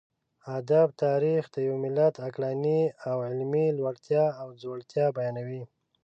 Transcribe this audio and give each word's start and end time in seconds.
ادب 0.57 0.87
تاريخ 1.05 1.41
د 1.49 1.55
يوه 1.67 1.77
ملت 1.85 2.15
عقلاني 2.25 2.81
او 3.09 3.17
علمي 3.27 3.65
لوړتيا 3.77 4.25
او 4.41 4.47
ځوړتيا 4.61 5.05
بيانوي. 5.17 5.63